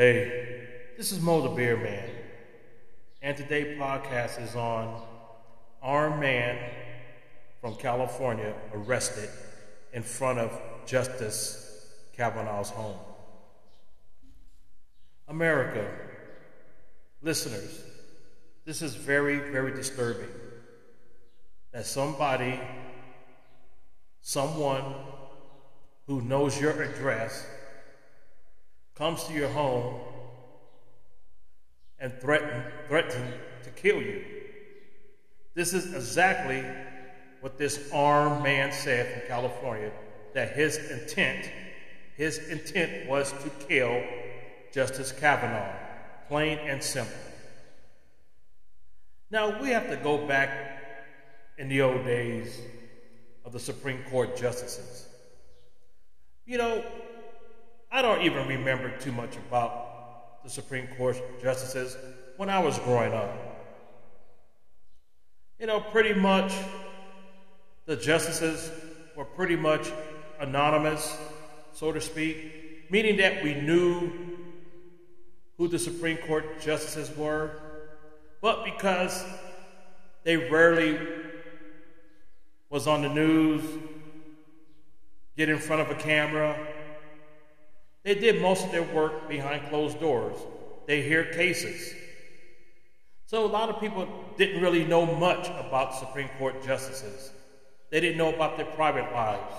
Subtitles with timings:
[0.00, 2.08] Hey, this is Mo the Beer Man,
[3.20, 5.02] and today's podcast is on
[5.82, 6.56] armed man
[7.60, 9.28] from California arrested
[9.92, 12.96] in front of Justice Kavanaugh's home.
[15.28, 15.86] America,
[17.20, 17.82] listeners,
[18.64, 20.30] this is very, very disturbing
[21.72, 22.58] that somebody,
[24.22, 24.94] someone
[26.06, 27.46] who knows your address,
[28.94, 30.00] comes to your home
[31.98, 34.24] and threaten, threaten to kill you.
[35.54, 36.64] This is exactly
[37.40, 39.90] what this armed man said from California
[40.34, 41.50] that his intent,
[42.16, 44.02] his intent was to kill
[44.72, 45.74] Justice Kavanaugh,
[46.28, 47.16] plain and simple.
[49.30, 50.82] Now, we have to go back
[51.58, 52.60] in the old days
[53.44, 55.08] of the Supreme Court justices.
[56.46, 56.84] You know,
[57.92, 61.96] I don't even remember too much about the Supreme Court justices
[62.36, 63.30] when I was growing up.
[65.58, 66.54] You know, pretty much
[67.86, 68.70] the justices
[69.16, 69.90] were pretty much
[70.38, 71.18] anonymous,
[71.72, 74.12] so to speak, meaning that we knew
[75.58, 77.50] who the Supreme Court justices were,
[78.40, 79.24] but because
[80.22, 80.98] they rarely
[82.70, 83.64] was on the news,
[85.36, 86.56] get in front of a camera,
[88.02, 90.36] they did most of their work behind closed doors.
[90.86, 91.94] They hear cases.
[93.26, 97.30] So a lot of people didn't really know much about Supreme Court justices.
[97.90, 99.54] They didn't know about their private lives.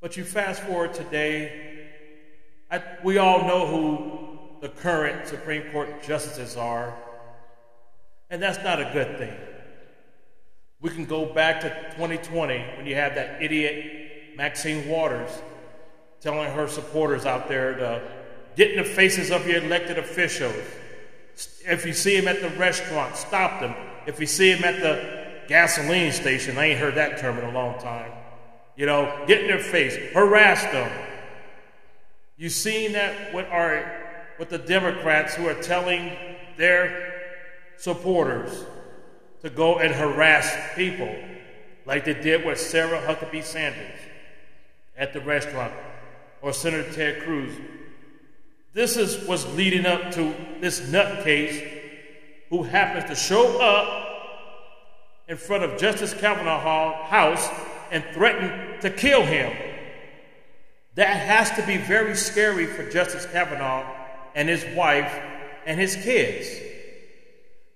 [0.00, 1.88] But you fast forward today,
[2.70, 6.94] I, we all know who the current Supreme Court justices are,
[8.30, 9.34] and that's not a good thing.
[10.80, 15.30] We can go back to 2020 when you had that idiot Maxine Waters
[16.20, 18.02] telling her supporters out there to
[18.56, 20.54] get in the faces of your elected officials.
[21.64, 23.74] If you see them at the restaurant, stop them.
[24.06, 27.52] If you see them at the gasoline station, I ain't heard that term in a
[27.52, 28.10] long time.
[28.76, 30.90] You know, get in their face, harass them.
[32.36, 34.06] You seen that with our
[34.38, 36.12] with the Democrats who are telling
[36.56, 37.12] their
[37.76, 38.64] supporters
[39.42, 41.12] to go and harass people,
[41.86, 43.98] like they did with Sarah Huckabee Sanders
[44.96, 45.72] at the restaurant,
[46.42, 47.54] or Senator Ted Cruz.
[48.74, 51.78] This is what's leading up to this nutcase
[52.50, 54.04] who happens to show up
[55.26, 57.48] in front of Justice Kavanaugh house
[57.90, 59.56] and threaten to kill him.
[60.94, 63.86] That has to be very scary for Justice Kavanaugh
[64.34, 65.12] and his wife
[65.66, 66.48] and his kids.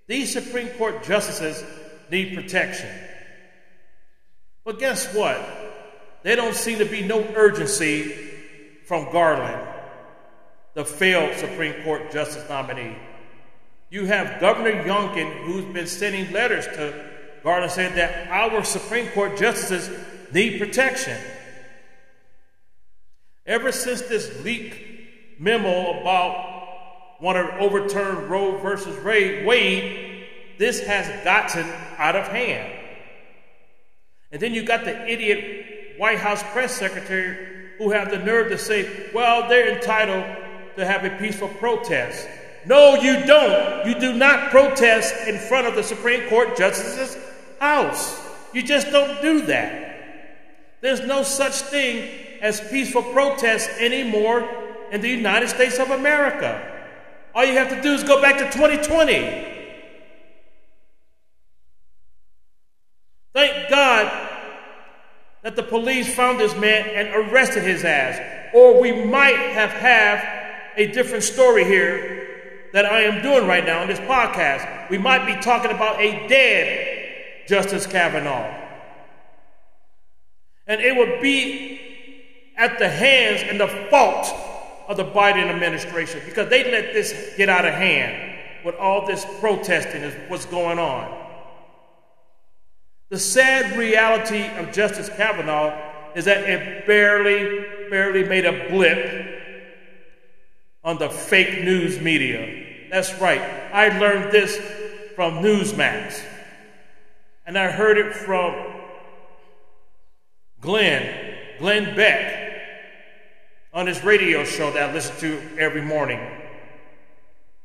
[0.07, 1.65] These Supreme Court justices
[2.11, 2.89] need protection.
[4.65, 5.41] But guess what?
[6.23, 8.32] There don't seem to be no urgency
[8.87, 9.69] from Garland,
[10.75, 12.97] the failed Supreme Court justice nominee.
[13.91, 17.11] You have Governor Youngkin, who's been sending letters to
[17.45, 19.91] Garland, saying that our Supreme Court justices
[20.33, 21.19] need protection.
[23.45, 30.27] Ever since this leak memo about want to overturn Roe versus Wade,
[30.59, 31.67] this has gotten
[31.99, 32.73] out of hand.
[34.31, 37.52] And then you got the idiot White House press secretary
[37.83, 40.25] who have the nerve to say, well, they're entitled
[40.77, 42.29] to have a peaceful protest.
[42.65, 43.87] No, you don't.
[43.89, 47.19] You do not protest in front of the Supreme Court justice's
[47.59, 48.21] house.
[48.53, 49.97] You just don't do that.
[50.81, 52.09] There's no such thing
[52.41, 54.49] as peaceful protest anymore
[54.93, 56.69] in the United States of America.
[57.35, 59.49] All you have to do is go back to 2020.
[63.33, 64.22] Thank God
[65.43, 68.21] that the police found this man and arrested his ass.
[68.55, 73.83] Or we might have had a different story here that I am doing right now
[73.83, 74.89] in this podcast.
[74.89, 78.61] We might be talking about a dead Justice Kavanaugh.
[80.67, 81.81] And it would be
[82.57, 84.33] at the hands and the fault
[84.89, 89.27] of the Biden administration because they let this get out of hand with all this
[89.41, 91.22] protesting is what's going on.
[93.13, 95.79] The sad reality of Justice Kavanaugh
[96.15, 99.39] is that it barely, barely made a blip
[100.83, 102.89] on the fake news media.
[102.91, 103.43] That's right.
[103.71, 104.57] I learned this
[105.15, 106.25] from Newsmax.
[107.45, 108.55] And I heard it from
[110.63, 112.63] Glenn, Glenn Beck,
[113.75, 116.19] on his radio show that I listen to every morning.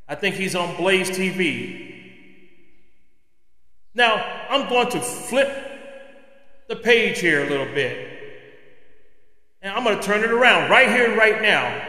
[0.10, 1.88] I think he's on Blaze TV.
[3.96, 5.50] Now, I'm going to flip
[6.68, 8.18] the page here a little bit.
[9.62, 11.86] And I'm going to turn it around right here, right now.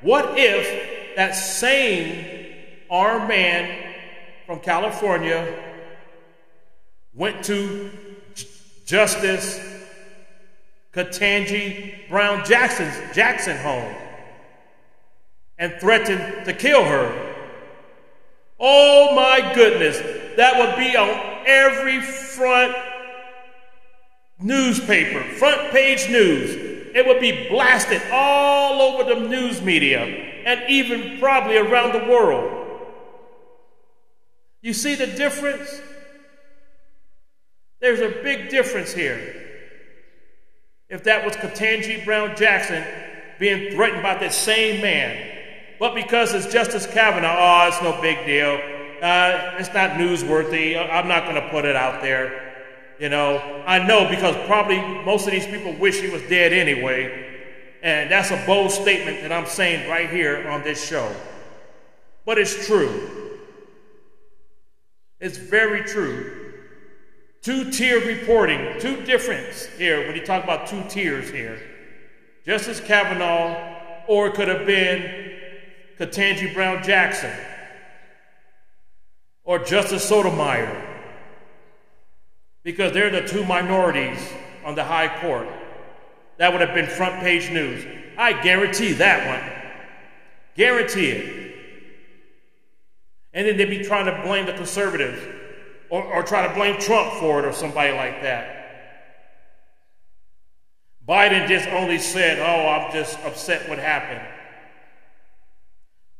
[0.00, 2.54] What if that same
[2.90, 3.94] armed man
[4.46, 5.54] from California
[7.14, 7.90] went to
[8.84, 9.60] Justice
[10.92, 13.94] Ketanji Brown Jackson's Jackson home
[15.58, 17.29] and threatened to kill her?
[18.60, 19.98] Oh my goodness,
[20.36, 21.08] that would be on
[21.46, 22.76] every front
[24.38, 26.54] newspaper, front page news.
[26.94, 30.00] It would be blasted all over the news media
[30.44, 32.56] and even probably around the world.
[34.60, 35.80] You see the difference?
[37.80, 39.36] There's a big difference here.
[40.90, 42.84] If that was Ketanji Brown Jackson
[43.38, 45.39] being threatened by that same man,
[45.80, 48.60] but because it's Justice Kavanaugh, oh, it's no big deal.
[49.02, 50.76] Uh, it's not newsworthy.
[50.78, 52.52] I'm not going to put it out there.
[52.98, 57.28] You know, I know because probably most of these people wish he was dead anyway.
[57.82, 61.10] And that's a bold statement that I'm saying right here on this show.
[62.26, 63.38] But it's true.
[65.18, 66.52] It's very true.
[67.40, 71.58] Two tier reporting, two difference here when you talk about two tiers here.
[72.44, 75.29] Justice Kavanaugh, or it could have been
[76.00, 77.30] Ketanji Brown Jackson,
[79.44, 80.86] or Justice Sotomayor
[82.62, 84.18] because they're the two minorities
[84.64, 85.46] on the high court.
[86.38, 87.84] That would have been front page news.
[88.16, 89.74] I guarantee that one.
[90.56, 91.54] Guarantee it.
[93.34, 95.20] And then they'd be trying to blame the conservatives
[95.90, 98.56] or, or try to blame Trump for it or somebody like that.
[101.06, 104.39] Biden just only said, Oh, I'm just upset what happened.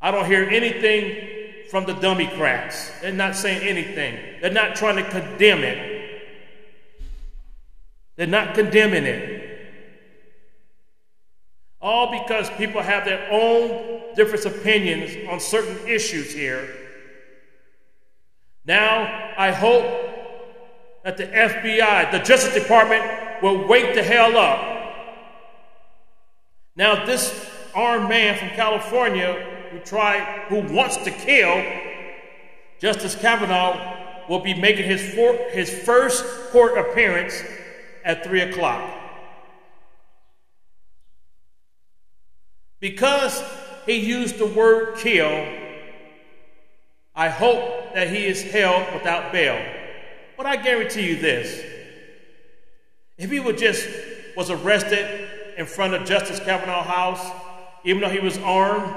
[0.00, 2.90] I don't hear anything from the Democrats.
[3.00, 5.90] They're not saying anything, they're not trying to condemn it.
[8.16, 9.40] They're not condemning it.
[11.80, 16.68] All because people have their own different opinions on certain issues here.
[18.66, 19.84] Now, I hope
[21.02, 23.02] that the FBI, the Justice Department,
[23.42, 24.94] will wake the hell up.
[26.76, 31.64] Now, this armed man from California who tried, who wants to kill
[32.78, 35.00] Justice Kavanaugh, will be making his,
[35.52, 37.42] his first court appearance
[38.04, 38.88] at 3 o'clock.
[42.78, 43.42] Because
[43.86, 45.46] he used the word kill,
[47.14, 49.60] I hope that he is held without bail.
[50.36, 51.62] But I guarantee you this
[53.18, 53.86] if he would just
[54.34, 55.28] was arrested
[55.58, 57.30] in front of Justice Kavanaugh House,
[57.84, 58.94] even though he was armed,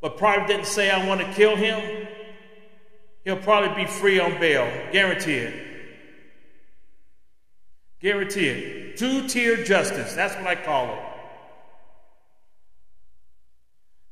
[0.00, 2.08] but probably didn't say, I want to kill him,
[3.24, 4.70] he'll probably be free on bail.
[4.92, 5.66] Guarantee it.
[8.00, 8.96] Guarantee it.
[8.96, 10.14] Two tier justice.
[10.14, 11.00] That's what I call it.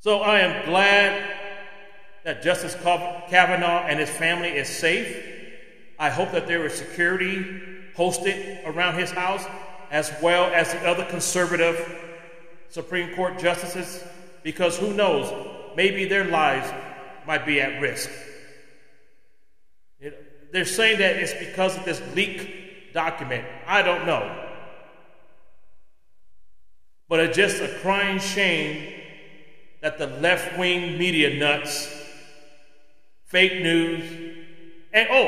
[0.00, 1.30] So I am glad
[2.24, 5.24] that Justice Kavanaugh and his family is safe.
[5.98, 7.62] I hope that there is security
[7.94, 9.44] posted around his house,
[9.90, 12.00] as well as the other conservative
[12.68, 14.02] Supreme Court justices,
[14.42, 15.30] because who knows,
[15.76, 16.70] maybe their lives
[17.26, 18.10] might be at risk.
[20.52, 23.44] they're saying that it's because of this leak document.
[23.66, 24.44] I don't know.
[27.08, 28.92] But it's just a crying shame
[29.82, 31.92] that the left wing media nuts,
[33.26, 34.04] fake news,
[34.92, 35.26] and oh,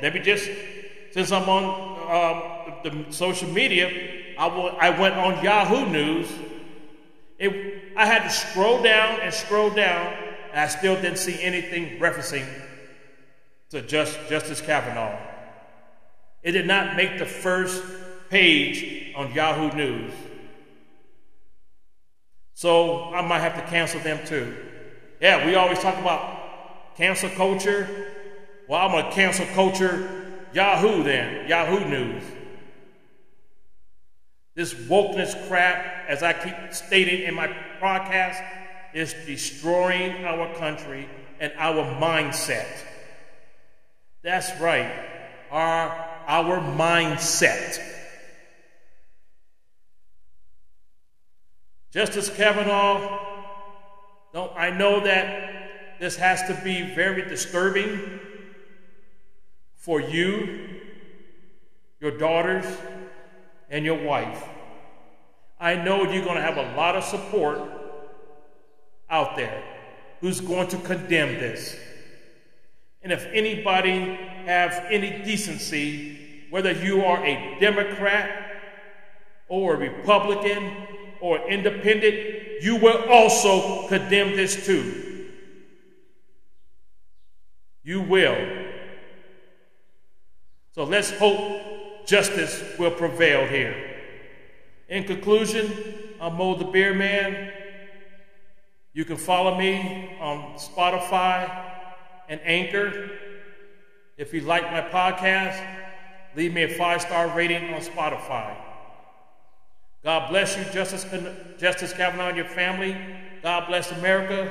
[0.00, 0.48] let me just,
[1.10, 1.64] since I'm on
[2.08, 3.90] um, the social media,
[4.38, 6.30] I, will, I went on Yahoo News.
[7.38, 10.14] It, I had to scroll down and scroll down,
[10.52, 12.46] and I still didn't see anything referencing
[13.70, 15.18] to just, Justice Kavanaugh.
[16.44, 17.82] It did not make the first
[18.30, 20.12] page on Yahoo News.
[22.54, 24.54] So I might have to cancel them too.
[25.20, 28.12] Yeah, we always talk about cancel culture.
[28.68, 32.22] Well, I'm going to cancel culture Yahoo then, Yahoo News.
[34.58, 37.46] This wokeness crap, as I keep stating in my
[37.80, 38.44] podcast,
[38.92, 42.66] is destroying our country and our mindset.
[44.24, 44.90] That's right.
[45.52, 45.90] Our
[46.26, 47.78] our mindset.
[51.92, 53.16] Justice Kavanaugh,
[54.34, 58.18] I know that this has to be very disturbing
[59.76, 60.80] for you,
[62.00, 62.66] your daughters,
[63.70, 64.44] and your wife.
[65.60, 67.60] I know you're going to have a lot of support
[69.10, 69.62] out there
[70.20, 71.76] who's going to condemn this.
[73.02, 78.60] And if anybody have any decency, whether you are a Democrat
[79.48, 80.72] or a Republican
[81.20, 85.26] or independent, you will also condemn this too.
[87.82, 88.36] You will.
[90.74, 91.67] So let's hope
[92.08, 93.76] justice will prevail here.
[94.88, 95.70] In conclusion,
[96.18, 97.52] I'm Mo the Beer Man.
[98.94, 101.66] You can follow me on Spotify
[102.30, 103.10] and Anchor.
[104.16, 105.62] If you like my podcast,
[106.34, 108.56] leave me a five star rating on Spotify.
[110.02, 111.04] God bless you, Justice,
[111.58, 112.96] Justice Kavanaugh, and your family.
[113.42, 114.50] God bless America.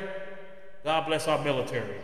[0.84, 1.98] God bless our military.